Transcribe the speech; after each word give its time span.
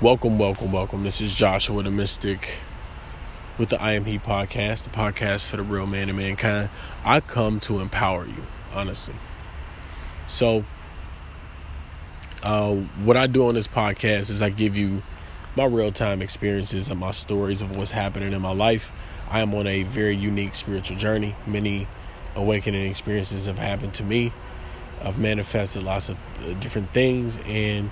Welcome, 0.00 0.40
welcome, 0.40 0.72
welcome. 0.72 1.04
This 1.04 1.20
is 1.20 1.36
Joshua 1.36 1.84
the 1.84 1.90
Mystic 1.90 2.58
with 3.58 3.68
the 3.68 3.80
I 3.80 3.92
Am 3.92 4.04
He 4.04 4.18
podcast, 4.18 4.82
the 4.82 4.90
podcast 4.90 5.46
for 5.46 5.56
the 5.56 5.62
real 5.62 5.86
man 5.86 6.08
and 6.08 6.18
mankind. 6.18 6.68
I 7.04 7.20
come 7.20 7.60
to 7.60 7.78
empower 7.78 8.26
you, 8.26 8.42
honestly. 8.74 9.14
So, 10.26 10.64
uh, 12.42 12.74
what 12.74 13.16
I 13.16 13.28
do 13.28 13.46
on 13.46 13.54
this 13.54 13.68
podcast 13.68 14.30
is 14.30 14.42
I 14.42 14.50
give 14.50 14.76
you 14.76 15.00
my 15.56 15.64
real 15.64 15.92
time 15.92 16.22
experiences 16.22 16.90
and 16.90 16.98
my 16.98 17.12
stories 17.12 17.62
of 17.62 17.76
what's 17.76 17.92
happening 17.92 18.32
in 18.32 18.42
my 18.42 18.52
life. 18.52 18.90
I 19.30 19.40
am 19.40 19.54
on 19.54 19.68
a 19.68 19.84
very 19.84 20.16
unique 20.16 20.56
spiritual 20.56 20.96
journey. 20.96 21.36
Many 21.46 21.86
awakening 22.34 22.90
experiences 22.90 23.46
have 23.46 23.60
happened 23.60 23.94
to 23.94 24.02
me. 24.02 24.32
I've 25.04 25.20
manifested 25.20 25.84
lots 25.84 26.08
of 26.08 26.18
uh, 26.40 26.52
different 26.54 26.90
things 26.90 27.38
and 27.46 27.90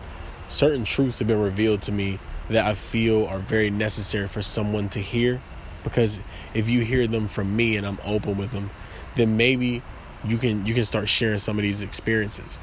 certain 0.52 0.84
truths 0.84 1.18
have 1.18 1.28
been 1.28 1.40
revealed 1.40 1.82
to 1.82 1.92
me 1.92 2.18
that 2.48 2.66
I 2.66 2.74
feel 2.74 3.26
are 3.26 3.38
very 3.38 3.70
necessary 3.70 4.28
for 4.28 4.42
someone 4.42 4.88
to 4.90 5.00
hear. 5.00 5.40
Because 5.82 6.20
if 6.54 6.68
you 6.68 6.82
hear 6.82 7.06
them 7.06 7.26
from 7.26 7.56
me 7.56 7.76
and 7.76 7.86
I'm 7.86 7.98
open 8.04 8.36
with 8.36 8.52
them, 8.52 8.70
then 9.16 9.36
maybe 9.36 9.82
you 10.24 10.38
can 10.38 10.64
you 10.64 10.74
can 10.74 10.84
start 10.84 11.08
sharing 11.08 11.38
some 11.38 11.58
of 11.58 11.62
these 11.62 11.82
experiences. 11.82 12.58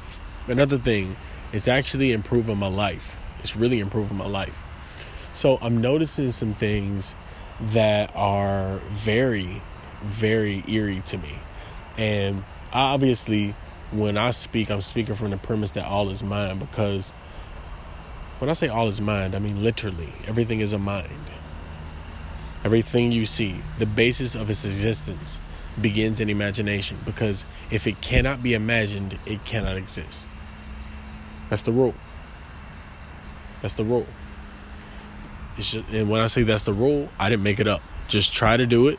Another 0.46 0.78
thing, 0.78 1.16
it's 1.52 1.68
actually 1.68 2.12
improving 2.12 2.56
my 2.56 2.68
life. 2.68 3.16
It's 3.40 3.56
really 3.56 3.80
improving 3.80 4.16
my 4.16 4.26
life. 4.26 4.64
So 5.32 5.58
I'm 5.60 5.80
noticing 5.80 6.30
some 6.30 6.54
things 6.54 7.14
that 7.60 8.10
are 8.16 8.78
very, 8.88 9.60
very 10.00 10.64
eerie 10.66 11.02
to 11.06 11.18
me. 11.18 11.34
And 11.98 12.42
obviously, 12.72 13.54
when 13.92 14.16
I 14.16 14.30
speak, 14.30 14.70
I'm 14.70 14.80
speaking 14.80 15.14
from 15.14 15.30
the 15.30 15.36
premise 15.36 15.72
that 15.72 15.84
all 15.84 16.08
is 16.08 16.22
mine 16.22 16.58
because 16.58 17.12
when 18.40 18.48
I 18.48 18.54
say 18.54 18.68
all 18.68 18.88
is 18.88 19.02
mind, 19.02 19.34
I 19.34 19.38
mean 19.38 19.62
literally, 19.62 20.08
everything 20.26 20.60
is 20.60 20.72
a 20.72 20.78
mind. 20.78 21.10
Everything 22.64 23.12
you 23.12 23.26
see, 23.26 23.56
the 23.78 23.84
basis 23.84 24.34
of 24.34 24.48
its 24.48 24.64
existence 24.64 25.40
begins 25.80 26.20
in 26.20 26.30
imagination 26.30 26.96
because 27.04 27.44
if 27.70 27.86
it 27.86 28.00
cannot 28.00 28.42
be 28.42 28.54
imagined, 28.54 29.18
it 29.26 29.44
cannot 29.44 29.76
exist. 29.76 30.26
That's 31.50 31.62
the 31.62 31.72
rule. 31.72 31.94
That's 33.60 33.74
the 33.74 33.84
rule. 33.84 34.06
Just, 35.56 35.74
and 35.92 36.08
when 36.08 36.22
I 36.22 36.26
say 36.26 36.42
that's 36.42 36.62
the 36.62 36.72
rule, 36.72 37.10
I 37.18 37.28
didn't 37.28 37.42
make 37.42 37.60
it 37.60 37.68
up. 37.68 37.82
Just 38.08 38.32
try 38.32 38.56
to 38.56 38.64
do 38.64 38.88
it. 38.88 38.98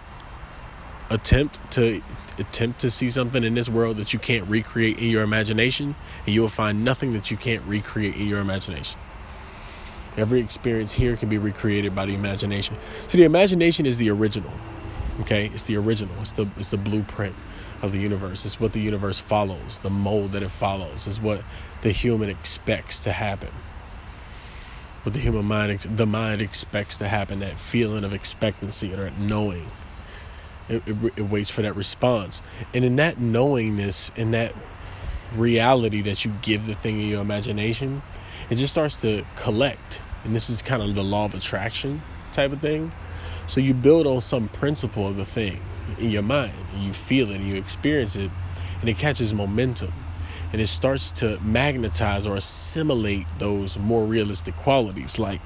Attempt 1.09 1.59
to 1.73 2.01
attempt 2.37 2.79
to 2.81 2.89
see 2.89 3.09
something 3.09 3.43
in 3.43 3.55
this 3.55 3.69
world 3.69 3.97
that 3.97 4.13
you 4.13 4.19
can't 4.19 4.47
recreate 4.47 4.99
in 4.99 5.09
your 5.09 5.23
imagination, 5.23 5.95
and 6.25 6.35
you 6.35 6.41
will 6.41 6.47
find 6.47 6.85
nothing 6.85 7.11
that 7.13 7.31
you 7.31 7.37
can't 7.37 7.63
recreate 7.65 8.15
in 8.15 8.27
your 8.27 8.39
imagination. 8.39 8.99
Every 10.17 10.41
experience 10.41 10.93
here 10.93 11.15
can 11.15 11.29
be 11.29 11.37
recreated 11.37 11.95
by 11.95 12.05
the 12.05 12.13
imagination. 12.13 12.75
So 13.07 13.17
the 13.17 13.23
imagination 13.23 13.85
is 13.85 13.97
the 13.97 14.09
original. 14.09 14.51
Okay, 15.21 15.47
it's 15.53 15.63
the 15.63 15.77
original. 15.77 16.15
It's 16.19 16.31
the 16.31 16.47
it's 16.57 16.69
the 16.69 16.77
blueprint 16.77 17.35
of 17.81 17.91
the 17.91 17.99
universe. 17.99 18.45
It's 18.45 18.59
what 18.59 18.73
the 18.73 18.81
universe 18.81 19.19
follows. 19.19 19.79
The 19.79 19.89
mold 19.89 20.33
that 20.33 20.43
it 20.43 20.51
follows 20.51 21.07
is 21.07 21.19
what 21.19 21.43
the 21.81 21.91
human 21.91 22.29
expects 22.29 22.99
to 23.01 23.11
happen. 23.11 23.49
What 25.03 25.13
the 25.13 25.19
human 25.19 25.45
mind 25.45 25.79
the 25.79 26.05
mind 26.05 26.41
expects 26.41 26.97
to 26.97 27.07
happen. 27.07 27.39
That 27.39 27.53
feeling 27.53 28.03
of 28.03 28.13
expectancy 28.13 28.93
or 28.93 29.11
knowing. 29.19 29.67
It, 30.69 30.87
it, 30.87 31.13
it 31.17 31.21
waits 31.23 31.49
for 31.49 31.63
that 31.63 31.75
response, 31.75 32.41
and 32.73 32.85
in 32.85 32.95
that 32.95 33.19
knowingness, 33.19 34.11
in 34.15 34.31
that 34.31 34.53
reality 35.35 36.01
that 36.03 36.23
you 36.23 36.31
give 36.41 36.65
the 36.65 36.73
thing 36.73 37.01
in 37.01 37.07
your 37.07 37.21
imagination, 37.21 38.01
it 38.51 38.55
just 38.55 38.73
starts 38.73 38.97
to 38.97 39.25
collect 39.37 40.01
and 40.23 40.35
this 40.35 40.49
is 40.49 40.61
kind 40.61 40.81
of 40.81 40.93
the 40.95 41.03
law 41.03 41.25
of 41.25 41.33
attraction 41.33 42.01
type 42.31 42.51
of 42.51 42.59
thing. 42.59 42.91
So 43.47 43.59
you 43.59 43.73
build 43.73 44.05
on 44.07 44.21
some 44.21 44.47
principle 44.49 45.07
of 45.07 45.17
the 45.17 45.25
thing 45.25 45.59
in 45.99 46.11
your 46.11 46.21
mind, 46.21 46.53
and 46.73 46.83
you 46.83 46.93
feel 46.93 47.31
it, 47.31 47.37
and 47.37 47.47
you 47.47 47.55
experience 47.55 48.15
it, 48.15 48.29
and 48.79 48.89
it 48.89 48.97
catches 48.97 49.33
momentum, 49.33 49.91
and 50.51 50.61
it 50.61 50.67
starts 50.67 51.11
to 51.11 51.39
magnetize 51.41 52.27
or 52.27 52.35
assimilate 52.35 53.25
those 53.39 53.77
more 53.77 54.05
realistic 54.05 54.55
qualities 54.55 55.17
like 55.19 55.41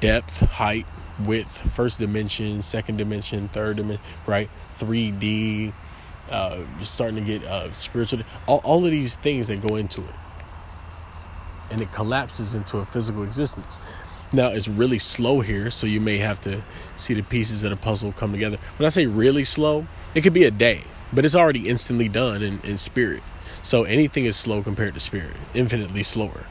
depth, 0.00 0.40
height, 0.40 0.86
width, 1.26 1.70
first 1.72 1.98
dimension, 1.98 2.62
second 2.62 2.96
dimension, 2.96 3.48
third 3.48 3.76
dimension, 3.76 4.04
right? 4.26 4.48
3D, 4.78 5.72
uh, 6.30 6.58
starting 6.80 7.16
to 7.16 7.38
get 7.38 7.44
uh, 7.44 7.70
spiritual, 7.72 8.22
all, 8.46 8.60
all 8.64 8.84
of 8.84 8.90
these 8.90 9.14
things 9.14 9.46
that 9.48 9.64
go 9.66 9.76
into 9.76 10.00
it 10.00 10.14
and 11.70 11.82
it 11.82 11.92
collapses 11.92 12.54
into 12.54 12.78
a 12.78 12.84
physical 12.84 13.22
existence. 13.22 13.80
Now 14.32 14.48
it's 14.48 14.68
really 14.68 14.98
slow 14.98 15.40
here, 15.40 15.70
so 15.70 15.86
you 15.86 16.00
may 16.00 16.18
have 16.18 16.40
to 16.42 16.62
see 16.96 17.14
the 17.14 17.22
pieces 17.22 17.64
of 17.64 17.70
the 17.70 17.76
puzzle 17.76 18.12
come 18.12 18.32
together. 18.32 18.58
When 18.78 18.86
I 18.86 18.90
say 18.90 19.06
really 19.06 19.44
slow, 19.44 19.86
it 20.14 20.22
could 20.22 20.34
be 20.34 20.44
a 20.44 20.50
day, 20.50 20.82
but 21.12 21.24
it's 21.24 21.34
already 21.34 21.68
instantly 21.68 22.08
done 22.08 22.42
in, 22.42 22.60
in 22.62 22.78
spirit. 22.78 23.22
So 23.62 23.84
anything 23.84 24.24
is 24.24 24.36
slow 24.36 24.62
compared 24.62 24.94
to 24.94 25.00
spirit, 25.00 25.36
infinitely 25.52 26.02
slower 26.02 26.44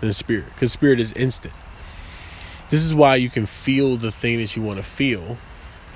than 0.00 0.12
spirit, 0.12 0.46
because 0.54 0.72
spirit 0.72 1.00
is 1.00 1.12
instant. 1.12 1.54
This 2.70 2.82
is 2.82 2.94
why 2.94 3.16
you 3.16 3.30
can 3.30 3.46
feel 3.46 3.96
the 3.96 4.10
thing 4.10 4.40
that 4.40 4.56
you 4.56 4.62
want 4.62 4.78
to 4.78 4.82
feel 4.82 5.36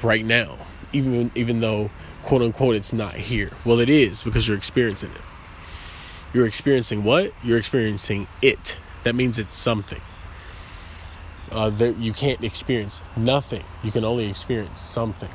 right 0.02 0.24
now, 0.24 0.56
even 0.92 1.30
even 1.34 1.60
though 1.60 1.90
quote 2.22 2.42
unquote 2.42 2.76
it's 2.76 2.92
not 2.92 3.14
here. 3.14 3.50
Well, 3.64 3.80
it 3.80 3.90
is 3.90 4.22
because 4.22 4.48
you're 4.48 4.56
experiencing 4.56 5.10
it. 5.10 5.20
You're 6.32 6.46
experiencing 6.46 7.04
what? 7.04 7.32
You're 7.44 7.58
experiencing 7.58 8.26
it. 8.40 8.76
That 9.04 9.14
means 9.14 9.38
it's 9.38 9.56
something. 9.56 10.00
Uh, 11.50 11.70
you 11.98 12.14
can't 12.14 12.42
experience 12.42 13.02
nothing. 13.16 13.62
You 13.82 13.92
can 13.92 14.04
only 14.04 14.28
experience 14.28 14.80
something. 14.80 15.28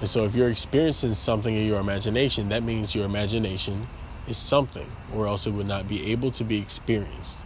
And 0.00 0.08
so, 0.08 0.24
if 0.24 0.34
you're 0.34 0.50
experiencing 0.50 1.14
something 1.14 1.54
in 1.54 1.66
your 1.66 1.80
imagination, 1.80 2.50
that 2.50 2.62
means 2.62 2.94
your 2.94 3.06
imagination 3.06 3.86
is 4.28 4.36
something, 4.36 4.86
or 5.14 5.26
else 5.26 5.46
it 5.46 5.52
would 5.52 5.66
not 5.66 5.88
be 5.88 6.12
able 6.12 6.30
to 6.32 6.44
be 6.44 6.58
experienced. 6.58 7.44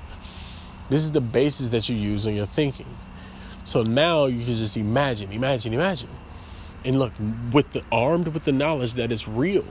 This 0.89 1.03
is 1.03 1.13
the 1.13 1.21
basis 1.21 1.69
that 1.69 1.89
you 1.89 1.95
use 1.95 2.27
in 2.27 2.35
your 2.35 2.47
thinking. 2.47 2.87
So 3.63 3.85
now 3.85 4.25
you 4.27 4.45
can 4.45 4.57
just 4.57 4.77
imagine, 4.77 5.31
imagine, 5.31 5.73
imagine. 5.73 6.09
And 6.85 6.99
look, 6.99 7.13
with 7.53 7.73
the 7.73 7.85
armed 7.93 8.29
with 8.29 8.45
the 8.45 8.53
knowledge 8.53 8.95
that 8.95 9.13
it's 9.13 9.29
real, 9.29 9.67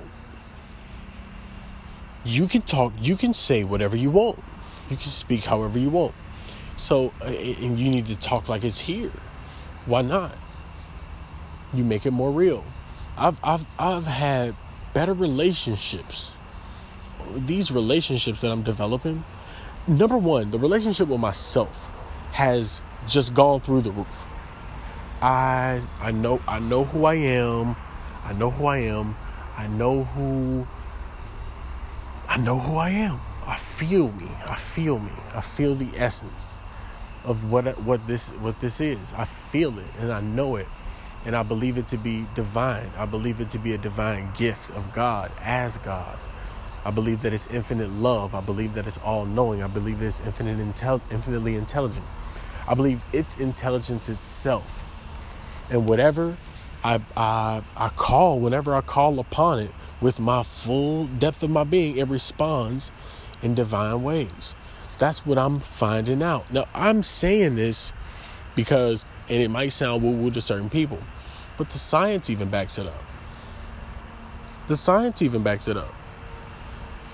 you 2.23 2.47
can 2.47 2.61
talk, 2.61 2.93
you 2.99 3.15
can 3.15 3.33
say 3.33 3.63
whatever 3.63 3.95
you 3.95 4.11
want. 4.11 4.39
You 4.89 4.97
can 4.97 5.05
speak 5.05 5.45
however 5.45 5.79
you 5.79 5.89
want. 5.89 6.13
So, 6.77 7.13
uh, 7.21 7.25
and 7.25 7.77
you 7.77 7.89
need 7.89 8.07
to 8.07 8.17
talk 8.17 8.49
like 8.49 8.63
it's 8.63 8.79
here. 8.81 9.11
Why 9.85 10.01
not? 10.01 10.35
You 11.73 11.83
make 11.83 12.05
it 12.05 12.11
more 12.11 12.31
real. 12.31 12.63
I've 13.17 13.37
I've 13.43 13.65
I've 13.77 14.07
had 14.07 14.55
better 14.93 15.13
relationships. 15.13 16.31
These 17.35 17.69
relationships 17.71 18.41
that 18.41 18.51
I'm 18.51 18.63
developing, 18.63 19.23
number 19.87 20.17
one, 20.17 20.51
the 20.51 20.57
relationship 20.57 21.09
with 21.09 21.19
myself 21.19 21.87
has 22.33 22.81
just 23.07 23.33
gone 23.33 23.59
through 23.59 23.81
the 23.81 23.91
roof. 23.91 24.25
I 25.21 25.81
I 25.99 26.11
know 26.11 26.39
I 26.47 26.59
know 26.59 26.85
who 26.85 27.05
I 27.05 27.15
am. 27.15 27.75
I 28.23 28.33
know 28.33 28.49
who 28.49 28.65
I 28.65 28.77
am. 28.77 29.15
I 29.57 29.67
know 29.67 30.05
who 30.05 30.65
I 32.29 32.37
know 32.37 32.59
who 32.59 32.77
I 32.77 32.91
am. 32.91 33.19
I 33.47 33.57
feel 33.57 34.11
me. 34.11 34.27
I 34.45 34.55
feel 34.55 34.99
me. 34.99 35.11
I 35.33 35.41
feel 35.41 35.73
the 35.73 35.89
essence 35.97 36.59
of 37.25 37.51
what 37.51 37.65
what 37.81 38.05
this 38.05 38.29
what 38.29 38.61
this 38.61 38.79
is. 38.79 39.13
I 39.13 39.25
feel 39.25 39.79
it 39.79 39.87
and 39.99 40.13
I 40.13 40.21
know 40.21 40.55
it. 40.55 40.67
And 41.25 41.35
I 41.35 41.41
believe 41.41 41.79
it 41.79 41.87
to 41.87 41.97
be 41.97 42.25
divine. 42.35 42.91
I 42.99 43.07
believe 43.07 43.41
it 43.41 43.49
to 43.49 43.57
be 43.57 43.73
a 43.73 43.79
divine 43.79 44.29
gift 44.37 44.69
of 44.77 44.93
God 44.93 45.31
as 45.41 45.79
God. 45.79 46.19
I 46.85 46.91
believe 46.91 47.23
that 47.23 47.33
it's 47.33 47.47
infinite 47.47 47.89
love. 47.89 48.35
I 48.35 48.41
believe 48.41 48.75
that 48.75 48.85
it's 48.85 48.99
all 48.99 49.25
knowing. 49.25 49.63
I 49.63 49.67
believe 49.67 49.99
it's 50.01 50.21
infinite 50.21 50.59
intel- 50.59 51.01
infinitely 51.11 51.55
intelligent. 51.55 52.05
I 52.67 52.75
believe 52.75 53.03
it's 53.11 53.37
intelligence 53.37 54.07
itself. 54.07 54.85
And 55.71 55.87
whatever 55.87 56.37
I, 56.83 57.01
I 57.17 57.63
I 57.75 57.89
call, 57.89 58.39
whenever 58.39 58.75
I 58.75 58.81
call 58.81 59.19
upon 59.19 59.59
it, 59.59 59.71
with 60.01 60.19
my 60.19 60.43
full 60.43 61.05
depth 61.05 61.43
of 61.43 61.49
my 61.49 61.63
being, 61.63 61.97
it 61.97 62.07
responds 62.07 62.91
in 63.41 63.55
divine 63.55 64.03
ways. 64.03 64.55
That's 64.97 65.25
what 65.25 65.37
I'm 65.37 65.59
finding 65.59 66.21
out. 66.21 66.51
Now, 66.51 66.65
I'm 66.73 67.03
saying 67.03 67.55
this 67.55 67.93
because, 68.55 69.05
and 69.29 69.41
it 69.41 69.49
might 69.49 69.69
sound 69.69 70.03
woo 70.03 70.11
woo 70.11 70.31
to 70.31 70.41
certain 70.41 70.69
people, 70.69 70.99
but 71.57 71.69
the 71.69 71.77
science 71.77 72.29
even 72.29 72.49
backs 72.49 72.77
it 72.77 72.87
up. 72.87 73.03
The 74.67 74.75
science 74.75 75.21
even 75.21 75.41
backs 75.43 75.67
it 75.67 75.77
up. 75.77 75.93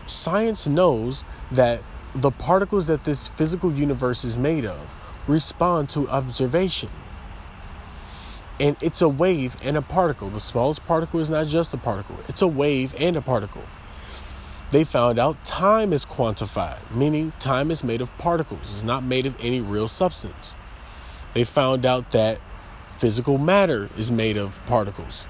Science 0.08 0.68
knows 0.68 1.24
that 1.52 1.82
the 2.14 2.32
particles 2.32 2.88
that 2.88 3.04
this 3.04 3.28
physical 3.28 3.72
universe 3.72 4.24
is 4.24 4.38
made 4.38 4.66
of 4.66 4.96
respond 5.28 5.90
to 5.90 6.08
observation. 6.10 6.90
And 8.60 8.78
it's 8.82 9.02
a 9.02 9.10
wave 9.10 9.56
and 9.62 9.76
a 9.76 9.82
particle. 9.82 10.30
The 10.30 10.40
smallest 10.40 10.86
particle 10.86 11.20
is 11.20 11.30
not 11.30 11.48
just 11.48 11.74
a 11.74 11.78
particle, 11.78 12.18
it's 12.28 12.42
a 12.42 12.48
wave 12.48 12.96
and 12.98 13.16
a 13.16 13.22
particle. 13.22 13.64
They 14.72 14.84
found 14.84 15.20
out 15.20 15.44
time 15.46 15.94
is 15.94 16.06
quantified, 16.06 16.80
meaning 16.94 17.34
time 17.40 17.70
is 17.70 17.84
made 17.84 18.02
of 18.02 18.16
particles, 18.18 18.74
it's 18.74 18.84
not 18.84 19.04
made 19.04 19.26
of 19.26 19.40
any 19.40 19.62
real 19.62 19.88
substance. 19.88 20.56
They 21.34 21.44
found 21.44 21.86
out 21.86 22.12
that 22.12 22.40
physical 22.98 23.38
matter 23.38 23.90
is 23.98 24.12
made 24.12 24.38
of 24.38 24.60
particles. 24.66 25.28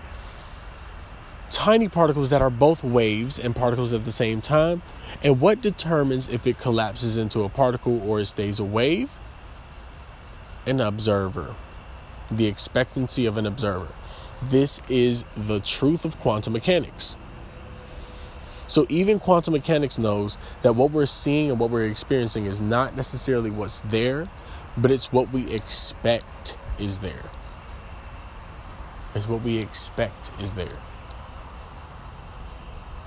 Tiny 1.49 1.89
particles 1.89 2.29
that 2.29 2.41
are 2.41 2.49
both 2.49 2.83
waves 2.83 3.39
and 3.39 3.55
particles 3.55 3.93
at 3.93 4.05
the 4.05 4.11
same 4.11 4.41
time. 4.41 4.81
And 5.23 5.39
what 5.39 5.61
determines 5.61 6.27
if 6.27 6.45
it 6.45 6.59
collapses 6.59 7.17
into 7.17 7.43
a 7.43 7.49
particle 7.49 8.07
or 8.07 8.19
it 8.19 8.25
stays 8.25 8.59
a 8.59 8.63
wave? 8.63 9.09
An 10.65 10.81
observer, 10.81 11.55
the 12.31 12.47
expectancy 12.47 13.25
of 13.25 13.37
an 13.37 13.45
observer. 13.45 13.87
This 14.41 14.81
is 14.89 15.23
the 15.35 15.59
truth 15.59 16.05
of 16.05 16.19
quantum 16.19 16.53
mechanics. 16.53 17.15
So 18.67 18.85
even 18.89 19.19
quantum 19.19 19.53
mechanics 19.53 19.99
knows 19.99 20.37
that 20.63 20.73
what 20.73 20.91
we're 20.91 21.05
seeing 21.05 21.51
and 21.51 21.59
what 21.59 21.69
we're 21.69 21.85
experiencing 21.85 22.45
is 22.45 22.59
not 22.59 22.95
necessarily 22.95 23.51
what's 23.51 23.79
there, 23.79 24.27
but 24.77 24.91
it's 24.91 25.13
what 25.13 25.31
we 25.31 25.53
expect 25.53 26.57
is 26.79 26.99
there. 26.99 27.25
It's 29.13 29.27
what 29.27 29.43
we 29.43 29.59
expect 29.59 30.31
is 30.41 30.53
there. 30.53 30.77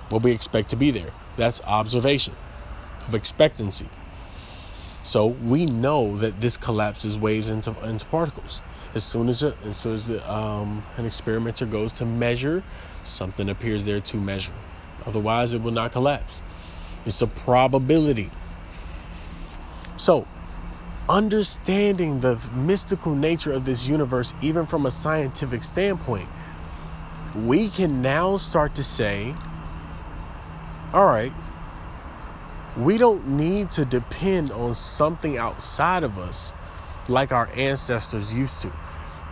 What 0.09 0.23
we 0.23 0.33
expect 0.33 0.71
to 0.71 0.77
be 0.77 0.91
there. 0.91 1.11
That's 1.37 1.61
observation 1.65 2.35
of 3.07 3.15
expectancy. 3.15 3.89
So 5.03 5.27
we 5.27 5.67
know 5.67 6.17
that 6.19 6.41
this 6.41 6.57
collapses 6.57 7.19
waves 7.19 7.49
into, 7.49 7.75
into 7.87 8.05
particles. 8.07 8.61
As 8.95 9.05
soon 9.05 9.29
as, 9.29 9.43
it, 9.43 9.55
as, 9.67 9.77
soon 9.77 9.95
as 9.95 10.09
the, 10.09 10.33
um, 10.33 10.83
an 10.97 11.05
experimenter 11.05 11.67
goes 11.67 11.93
to 11.95 12.07
measure, 12.07 12.63
something 13.05 13.49
appears 13.49 13.85
there 13.85 14.01
to 14.01 14.17
measure. 14.17 14.53
Otherwise, 15.07 15.55
it 15.55 15.63
will 15.63 15.73
not 15.73 15.93
collapse. 15.93 16.41
It's 17.05 17.21
a 17.23 17.27
probability. 17.27 18.31
So, 19.97 20.27
understanding 21.09 22.21
the 22.21 22.39
mystical 22.55 23.15
nature 23.15 23.53
of 23.53 23.65
this 23.65 23.87
universe, 23.87 24.35
even 24.43 24.67
from 24.67 24.87
a 24.87 24.91
scientific 24.91 25.65
standpoint, 25.65 26.29
we 27.35 27.69
can 27.69 28.03
now 28.03 28.37
start 28.37 28.75
to 28.77 28.85
say, 28.85 29.35
all 30.93 31.07
right, 31.07 31.33
we 32.77 32.97
don't 32.97 33.27
need 33.27 33.71
to 33.73 33.85
depend 33.85 34.53
on 34.53 34.75
something 34.75 35.37
outside 35.37 36.05
of 36.05 36.19
us 36.19 36.53
like 37.09 37.33
our 37.33 37.49
ancestors 37.57 38.33
used 38.33 38.63
to. 38.63 38.73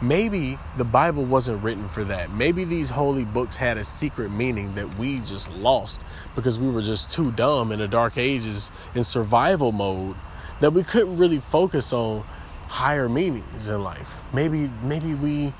Maybe 0.02 0.58
the 0.76 0.84
Bible 0.84 1.24
wasn't 1.24 1.62
written 1.62 1.88
for 1.88 2.04
that. 2.04 2.30
Maybe 2.30 2.64
these 2.64 2.90
holy 2.90 3.24
books 3.24 3.56
had 3.56 3.78
a 3.78 3.84
secret 3.84 4.30
meaning 4.30 4.74
that 4.74 4.98
we 4.98 5.20
just 5.20 5.50
lost 5.56 6.04
because 6.34 6.58
we 6.58 6.70
were 6.70 6.82
just 6.82 7.10
too 7.10 7.32
dumb 7.32 7.72
in 7.72 7.78
the 7.78 7.88
dark 7.88 8.18
ages 8.18 8.70
in 8.94 9.04
survival 9.04 9.72
mode 9.72 10.16
that 10.60 10.72
we 10.72 10.82
couldn't 10.82 11.16
really 11.16 11.38
focus 11.38 11.92
on 11.92 12.24
higher 12.68 13.08
meanings 13.08 13.70
in 13.70 13.82
life. 13.82 14.22
Maybe 14.34 14.70
maybe 14.82 15.14
we 15.14 15.52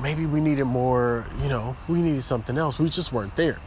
maybe 0.00 0.26
we 0.26 0.40
needed 0.40 0.64
more, 0.64 1.26
you 1.42 1.48
know, 1.48 1.76
we 1.88 2.00
needed 2.00 2.22
something 2.22 2.56
else. 2.56 2.78
We 2.78 2.88
just 2.88 3.12
weren't 3.12 3.36
there. 3.36 3.58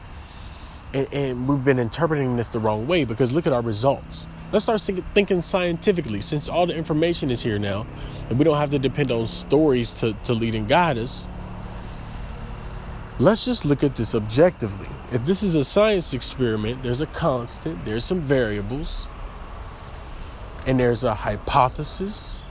And, 0.93 1.13
and 1.13 1.47
we've 1.47 1.63
been 1.63 1.79
interpreting 1.79 2.37
this 2.37 2.49
the 2.49 2.59
wrong 2.59 2.87
way 2.87 3.05
because 3.05 3.31
look 3.31 3.45
at 3.45 3.53
our 3.53 3.61
results. 3.61 4.25
Let's 4.51 4.63
start 4.63 4.81
thinking 4.81 5.43
scientifically 5.43 6.21
since 6.21 6.49
all 6.49 6.65
the 6.65 6.75
information 6.75 7.29
is 7.29 7.43
here 7.43 7.59
now 7.59 7.85
and 8.29 8.39
we 8.39 8.45
don't 8.45 8.57
have 8.57 8.71
to 8.71 8.79
depend 8.79 9.11
on 9.11 9.27
stories 9.27 9.91
to, 9.99 10.13
to 10.23 10.33
lead 10.33 10.55
and 10.55 10.67
guide 10.67 10.97
us. 10.97 11.27
Let's 13.19 13.45
just 13.45 13.65
look 13.65 13.83
at 13.83 13.95
this 13.95 14.15
objectively. 14.15 14.87
If 15.11 15.25
this 15.25 15.43
is 15.43 15.55
a 15.55 15.63
science 15.63 16.13
experiment, 16.13 16.81
there's 16.83 17.01
a 17.01 17.05
constant, 17.07 17.83
there's 17.85 18.05
some 18.05 18.21
variables, 18.21 19.07
and 20.65 20.79
there's 20.79 21.03
a 21.03 21.13
hypothesis, 21.13 22.43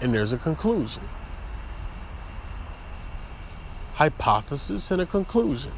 and 0.00 0.14
there's 0.14 0.32
a 0.32 0.38
conclusion. 0.38 1.02
Hypothesis 3.94 4.90
and 4.90 5.02
a 5.02 5.06
conclusion. 5.06 5.72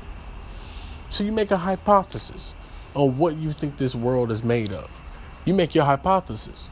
So 1.08 1.24
you 1.24 1.32
make 1.32 1.50
a 1.50 1.58
hypothesis 1.58 2.56
on 2.94 3.18
what 3.18 3.36
you 3.36 3.52
think 3.52 3.76
this 3.76 3.94
world 3.94 4.30
is 4.30 4.44
made 4.44 4.72
of. 4.72 4.90
You 5.44 5.54
make 5.54 5.74
your 5.74 5.84
hypothesis. 5.84 6.70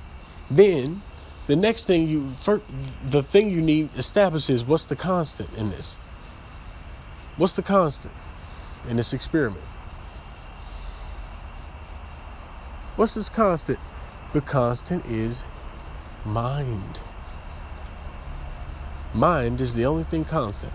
Then 0.50 1.02
the 1.46 1.56
next 1.56 1.84
thing 1.84 2.08
you, 2.08 2.30
first, 2.40 2.64
the 3.04 3.22
thing 3.22 3.50
you 3.50 3.60
need 3.60 3.90
establishes 3.96 4.64
what's 4.64 4.84
the 4.84 4.96
constant 4.96 5.52
in 5.56 5.70
this? 5.70 5.96
What's 7.36 7.52
the 7.52 7.62
constant 7.62 8.14
in 8.88 8.96
this 8.96 9.12
experiment? 9.12 9.64
What's 12.96 13.14
this 13.14 13.28
constant? 13.28 13.78
The 14.32 14.40
constant 14.40 15.04
is 15.06 15.44
mind. 16.24 17.00
Mind 19.14 19.60
is 19.60 19.74
the 19.74 19.84
only 19.84 20.04
thing 20.04 20.24
constant. 20.24 20.72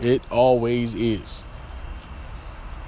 It 0.00 0.22
always 0.30 0.94
is. 0.94 1.44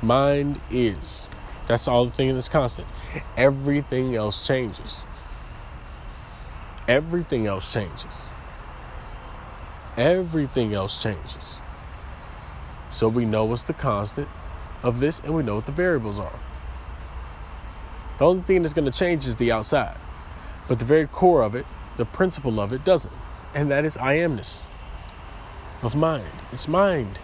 Mind 0.02 0.60
is. 0.70 1.28
That's 1.66 1.88
all 1.88 2.04
the 2.04 2.10
thing 2.10 2.34
that's 2.34 2.48
constant. 2.48 2.88
Everything 3.36 4.14
else 4.14 4.46
changes 4.46 5.04
everything 6.88 7.46
else 7.46 7.72
changes. 7.72 8.30
Everything 9.96 10.74
else 10.74 11.02
changes. 11.02 11.60
So 12.90 13.08
we 13.08 13.24
know 13.24 13.44
what's 13.44 13.62
the 13.62 13.72
constant 13.72 14.28
of 14.82 15.00
this 15.00 15.20
and 15.20 15.34
we 15.34 15.42
know 15.42 15.56
what 15.56 15.66
the 15.66 15.72
variables 15.72 16.18
are. 16.18 16.38
The 18.18 18.26
only 18.26 18.42
thing 18.42 18.62
that's 18.62 18.74
going 18.74 18.90
to 18.90 18.96
change 18.96 19.26
is 19.26 19.36
the 19.36 19.52
outside. 19.52 19.96
But 20.68 20.78
the 20.78 20.84
very 20.84 21.06
core 21.06 21.42
of 21.42 21.54
it, 21.54 21.66
the 21.96 22.04
principle 22.04 22.60
of 22.60 22.72
it, 22.72 22.84
doesn't. 22.84 23.14
And 23.54 23.70
that 23.70 23.84
is 23.84 23.96
I 23.96 24.16
amness 24.16 24.62
of 25.82 25.94
mind. 25.96 26.24
It's 26.52 26.68
mind. 26.68 27.18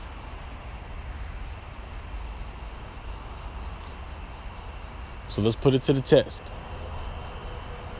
So 5.38 5.44
let's 5.44 5.54
put 5.54 5.72
it 5.72 5.84
to 5.84 5.92
the 5.92 6.00
test. 6.00 6.52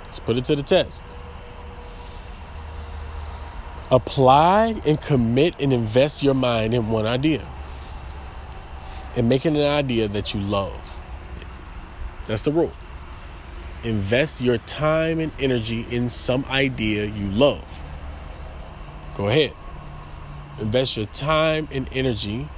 Let's 0.07 0.19
put 0.19 0.37
it 0.37 0.45
to 0.47 0.57
the 0.57 0.65
test. 0.65 1.05
Apply 3.93 4.83
and 4.85 5.01
commit 5.01 5.55
and 5.61 5.73
invest 5.73 6.25
your 6.25 6.35
mind 6.35 6.75
in 6.75 6.89
one 6.89 7.07
idea 7.07 7.47
and 9.15 9.29
make 9.29 9.47
it 9.47 9.53
an 9.53 9.61
idea 9.61 10.09
that 10.09 10.35
you 10.35 10.41
love. 10.41 10.99
That's 12.27 12.43
the 12.43 12.51
rule. 12.51 12.73
Invest 13.85 14.41
your 14.41 14.59
time 14.59 15.21
and 15.21 15.31
energy 15.39 15.87
in 15.93 16.09
some 16.09 16.45
idea 16.47 17.05
you 17.05 17.29
love. 17.29 17.83
Go 19.15 19.29
ahead. 19.29 19.53
Invest 20.59 20.97
your 20.97 21.07
time 21.07 21.69
and 21.71 21.89
energy 21.93 22.49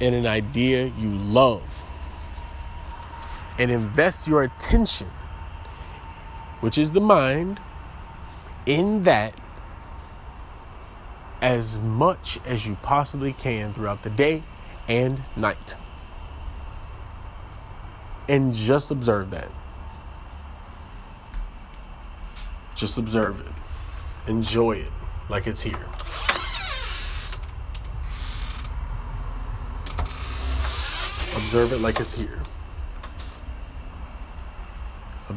in 0.00 0.14
an 0.14 0.26
idea 0.26 0.86
you 0.86 1.10
love. 1.10 1.81
And 3.58 3.70
invest 3.70 4.26
your 4.26 4.42
attention, 4.42 5.08
which 6.60 6.78
is 6.78 6.92
the 6.92 7.00
mind, 7.00 7.60
in 8.66 9.04
that 9.04 9.34
as 11.42 11.80
much 11.80 12.38
as 12.46 12.66
you 12.66 12.76
possibly 12.82 13.32
can 13.32 13.72
throughout 13.72 14.02
the 14.04 14.10
day 14.10 14.42
and 14.88 15.20
night. 15.36 15.74
And 18.28 18.54
just 18.54 18.90
observe 18.90 19.30
that. 19.30 19.48
Just 22.76 22.96
observe 22.96 23.40
it. 23.40 24.30
Enjoy 24.30 24.72
it 24.72 24.92
like 25.28 25.46
it's 25.46 25.62
here. 25.62 25.84
Observe 31.34 31.72
it 31.72 31.80
like 31.80 31.98
it's 31.98 32.12
here. 32.12 32.40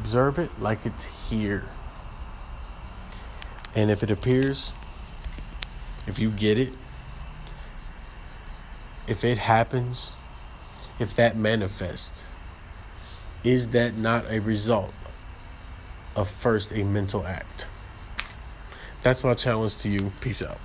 Observe 0.06 0.38
it 0.38 0.52
like 0.62 0.86
it's 0.86 1.32
here. 1.32 1.64
And 3.76 3.90
if 3.90 4.04
it 4.04 4.12
appears 4.12 4.76
if 6.06 6.20
you 6.20 6.30
get 6.30 6.60
it, 6.60 6.74
if 9.08 9.24
it 9.24 9.40
happens, 9.40 10.14
if 11.00 11.16
that 11.16 11.36
manifests, 11.36 12.24
is 13.44 13.70
that 13.70 13.98
not 13.98 14.30
a 14.30 14.38
result 14.42 14.94
of 16.16 16.30
first 16.30 16.72
a 16.72 16.84
mental 16.84 17.26
act? 17.26 17.68
That's 19.02 19.24
my 19.24 19.34
challenge 19.34 19.78
to 19.78 19.90
you. 19.90 20.12
Peace 20.22 20.44
out. 20.44 20.60